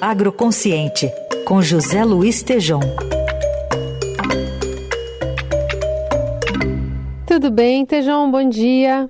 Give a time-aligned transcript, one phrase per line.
[0.00, 1.10] Agroconsciente,
[1.46, 2.80] com José Luiz Tejom.
[7.26, 8.30] Tudo bem, Tejão?
[8.30, 9.08] Bom dia.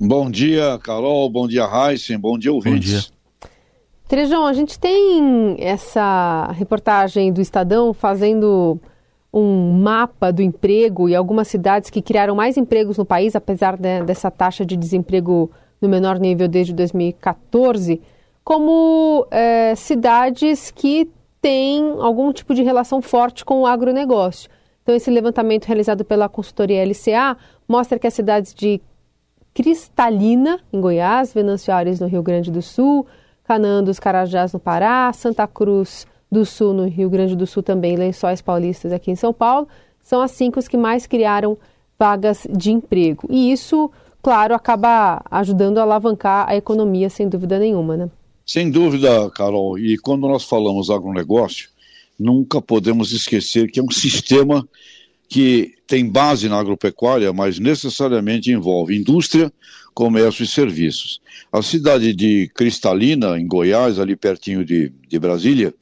[0.00, 1.28] Bom dia, Carol.
[1.28, 2.16] Bom dia, Heisen.
[2.16, 3.10] Bom dia, ouvintes.
[4.08, 4.38] Bom dia.
[4.46, 8.78] A gente tem essa reportagem do Estadão fazendo
[9.32, 14.02] um mapa do emprego e algumas cidades que criaram mais empregos no país, apesar de,
[14.04, 15.50] dessa taxa de desemprego
[15.82, 18.00] no menor nível desde 2014,
[18.44, 24.50] como é, cidades que têm algum tipo de relação forte com o agronegócio.
[24.82, 28.80] Então, esse levantamento realizado pela consultoria LCA mostra que as cidades de
[29.54, 33.06] Cristalina, em Goiás, Venâncio Aires, no Rio Grande do Sul,
[33.44, 37.96] Canaã dos Carajás, no Pará, Santa Cruz do Sul, no Rio Grande do Sul também,
[37.96, 39.68] Lençóis Paulistas aqui em São Paulo,
[40.02, 41.56] são as cinco que mais criaram
[41.98, 43.26] vagas de emprego.
[43.30, 43.90] E isso,
[44.20, 48.10] claro, acaba ajudando a alavancar a economia, sem dúvida nenhuma, né?
[48.46, 49.78] Sem dúvida, Carol.
[49.78, 51.68] E quando nós falamos agronegócio,
[52.18, 54.66] nunca podemos esquecer que é um sistema
[55.28, 59.52] que tem base na agropecuária, mas necessariamente envolve indústria,
[59.94, 61.20] comércio e serviços.
[61.50, 65.74] A cidade de Cristalina, em Goiás, ali pertinho de, de Brasília,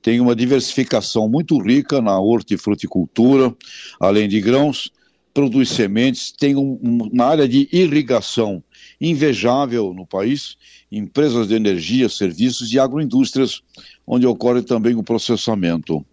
[0.00, 3.54] tem uma diversificação muito rica na hortifruticultura,
[4.00, 4.90] além de grãos,
[5.34, 8.62] produz sementes, tem um, uma área de irrigação
[9.00, 10.56] invejável no país,
[10.90, 13.62] empresas de energia, serviços e agroindústrias,
[14.06, 16.04] onde ocorre também o processamento.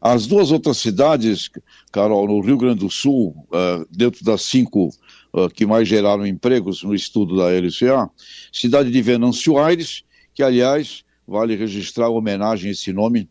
[0.00, 1.50] As duas outras cidades,
[1.90, 4.90] Carol, no Rio Grande do Sul, uh, dentro das cinco
[5.32, 8.10] uh, que mais geraram empregos no estudo da LCA,
[8.52, 10.02] cidade de Venâncio Aires,
[10.34, 13.28] que aliás vale registrar homenagem a esse nome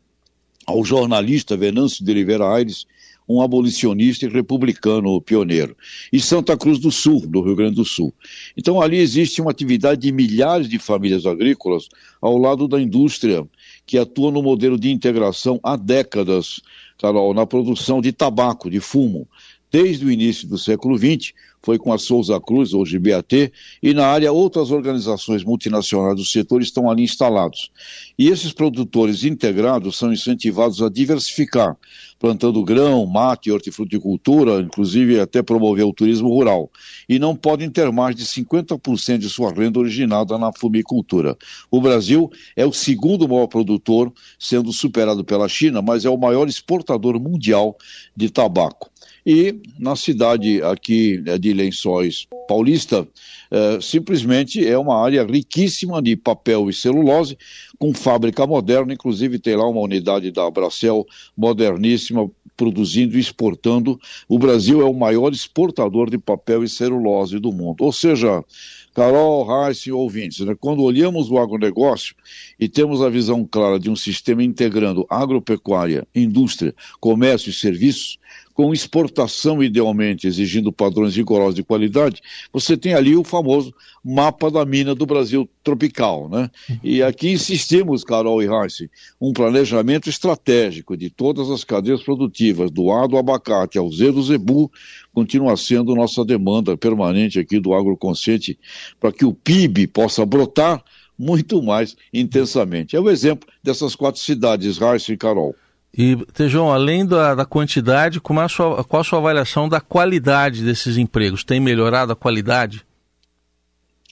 [0.66, 2.86] ao jornalista Venâncio de Oliveira Aires,
[3.28, 5.76] um abolicionista e republicano pioneiro.
[6.12, 8.14] E Santa Cruz do Sul, do Rio Grande do Sul.
[8.58, 11.88] Então ali existe uma atividade de milhares de famílias agrícolas
[12.22, 13.48] ao lado da indústria,
[13.86, 16.62] que atua no modelo de integração há décadas,
[16.98, 19.28] Carol, na produção de tabaco, de fumo.
[19.74, 23.52] Desde o início do século XX, foi com a Souza Cruz, hoje BAT,
[23.82, 27.72] e na área outras organizações multinacionais do setor estão ali instalados.
[28.20, 31.76] E esses produtores integrados são incentivados a diversificar,
[32.20, 36.70] plantando grão, mate, hortifruticultura, inclusive até promover o turismo rural.
[37.10, 41.36] E não podem ter mais de 50% de sua renda originada na fumicultura.
[41.72, 46.48] O Brasil é o segundo maior produtor, sendo superado pela China, mas é o maior
[46.48, 47.76] exportador mundial
[48.16, 48.93] de tabaco.
[49.26, 53.08] E na cidade aqui né, de Lençóis Paulista,
[53.50, 57.38] é, simplesmente é uma área riquíssima de papel e celulose,
[57.80, 61.06] com fábrica moderna, inclusive tem lá uma unidade da Bracel
[61.38, 64.00] moderníssima, produzindo e exportando.
[64.28, 67.84] O Brasil é o maior exportador de papel e celulose do mundo.
[67.84, 68.44] Ou seja,
[68.94, 70.56] Carol, Reis e ouvintes, né?
[70.60, 72.16] quando olhamos o agronegócio
[72.60, 78.20] e temos a visão clara de um sistema integrando agropecuária, indústria, comércio e serviços,
[78.54, 82.22] com exportação idealmente exigindo padrões rigorosos de qualidade,
[82.52, 86.50] você tem ali o famoso mapa da mina do Brasil tropical, né?
[86.84, 92.92] E aqui insistimos, Carol e Heisen, um planejamento estratégico de todas as cadeias produtivas, do
[92.92, 94.72] A do abacate ao Z do zebu,
[95.14, 98.60] continua sendo nossa demanda permanente aqui do agroconsciente
[99.00, 100.84] para que o PIB possa brotar
[101.18, 102.96] muito mais intensamente.
[102.96, 105.56] É o exemplo dessas quatro cidades, Heisen e Carol.
[105.96, 109.80] E, Tejão, além da, da quantidade, como é a sua, qual a sua avaliação da
[109.80, 111.44] qualidade desses empregos?
[111.44, 112.84] Tem melhorado a qualidade?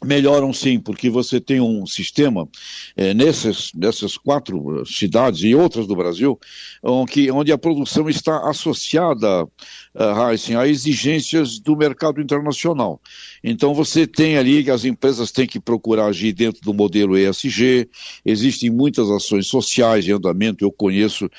[0.03, 2.47] Melhoram sim, porque você tem um sistema
[2.97, 6.39] é, nessas, nessas quatro cidades e outras do Brasil,
[6.81, 12.99] onde, onde a produção está associada uh, a exigências do mercado internacional.
[13.43, 17.87] Então você tem ali que as empresas têm que procurar agir dentro do modelo ESG,
[18.25, 21.29] existem muitas ações sociais em andamento, eu conheço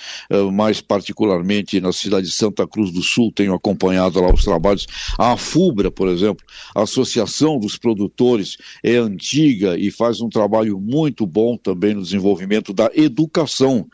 [0.52, 4.86] mais particularmente na cidade de Santa Cruz do Sul, tenho acompanhado lá os trabalhos,
[5.18, 6.44] a FUBRA, por exemplo,
[6.74, 8.51] a Associação dos Produtores,
[8.82, 13.86] é antiga e faz um trabalho muito bom também no desenvolvimento da educação.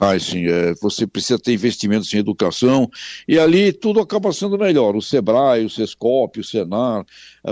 [0.00, 2.90] Heisen, é, você precisa ter investimentos em educação,
[3.26, 4.96] e ali tudo acaba sendo melhor.
[4.96, 7.04] O SEBRAE, o SESCOP, o SENAR,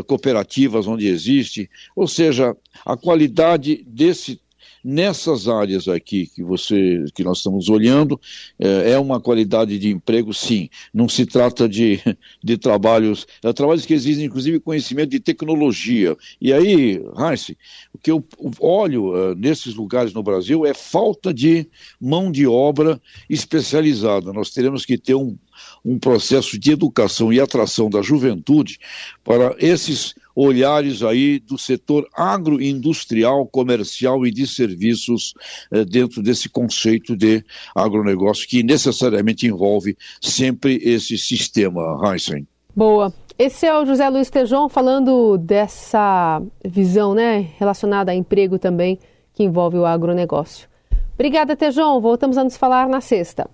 [0.07, 1.71] cooperativas onde existe.
[1.95, 4.41] Ou seja, a qualidade desse
[4.85, 8.21] Nessas áreas aqui que você, que nós estamos olhando,
[8.59, 10.69] é, é uma qualidade de emprego, sim.
[10.93, 12.01] Não se trata de,
[12.45, 16.15] de trabalhos, é, trabalhos que exigem inclusive conhecimento de tecnologia.
[16.41, 17.55] E aí, Heinz,
[17.95, 18.23] o que eu
[18.61, 21.67] olho uh, nesses lugares no Brasil é falta de
[21.99, 24.33] mão de obra especializada.
[24.33, 25.37] Nós teremos que ter um,
[25.85, 28.79] um processo de educação e atração da juventude
[29.23, 35.35] para esses olhares aí do setor agroindustrial, comercial e de serviços
[35.71, 42.47] eh, dentro desse conceito de agronegócio que necessariamente envolve sempre esse sistema, Heisen.
[42.75, 43.13] Boa.
[43.39, 48.99] Esse é o José Luiz Tejon falando dessa visão né, relacionada a emprego também,
[49.33, 50.69] que envolve o agronegócio.
[51.15, 52.01] Obrigada, Tejon.
[52.01, 53.49] Voltamos a nos falar na sexta.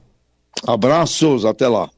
[0.67, 1.91] Abraços, até lá.